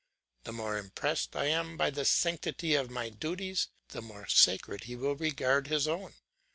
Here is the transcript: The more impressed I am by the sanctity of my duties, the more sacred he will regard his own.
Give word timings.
The 0.45 0.51
more 0.51 0.79
impressed 0.79 1.35
I 1.35 1.45
am 1.49 1.77
by 1.77 1.91
the 1.91 2.05
sanctity 2.05 2.73
of 2.73 2.89
my 2.89 3.09
duties, 3.09 3.67
the 3.89 4.01
more 4.01 4.25
sacred 4.25 4.85
he 4.85 4.95
will 4.95 5.15
regard 5.15 5.67
his 5.67 5.87
own. 5.87 6.15